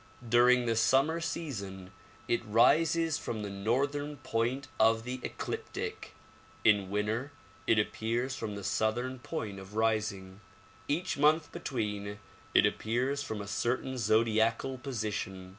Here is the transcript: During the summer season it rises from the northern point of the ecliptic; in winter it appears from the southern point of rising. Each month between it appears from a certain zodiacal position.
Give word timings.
During 0.27 0.65
the 0.65 0.75
summer 0.75 1.19
season 1.21 1.91
it 2.27 2.43
rises 2.43 3.19
from 3.19 3.43
the 3.43 3.51
northern 3.51 4.17
point 4.17 4.67
of 4.79 5.03
the 5.03 5.19
ecliptic; 5.21 6.15
in 6.63 6.89
winter 6.89 7.31
it 7.67 7.77
appears 7.77 8.35
from 8.35 8.55
the 8.55 8.63
southern 8.63 9.19
point 9.19 9.59
of 9.59 9.75
rising. 9.75 10.41
Each 10.87 11.19
month 11.19 11.51
between 11.51 12.17
it 12.55 12.65
appears 12.65 13.21
from 13.21 13.41
a 13.41 13.47
certain 13.47 13.95
zodiacal 13.95 14.79
position. 14.79 15.49